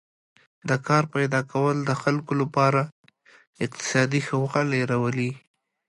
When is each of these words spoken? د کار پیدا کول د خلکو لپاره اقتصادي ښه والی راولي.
د 0.69 0.71
کار 0.87 1.03
پیدا 1.15 1.41
کول 1.51 1.77
د 1.83 1.91
خلکو 2.01 2.33
لپاره 2.41 2.81
اقتصادي 3.65 4.21
ښه 4.27 4.35
والی 4.51 4.81
راولي. 4.91 5.31